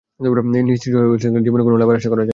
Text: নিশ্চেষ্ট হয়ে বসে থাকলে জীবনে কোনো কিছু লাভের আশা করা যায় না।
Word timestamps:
নিশ্চেষ্ট 0.69 0.95
হয়ে 0.99 1.09
বসে 1.11 1.25
থাকলে 1.27 1.41
জীবনে 1.45 1.61
কোনো 1.65 1.73
কিছু 1.75 1.81
লাভের 1.83 1.97
আশা 1.99 2.09
করা 2.11 2.19
যায় 2.21 2.25
না। 2.25 2.29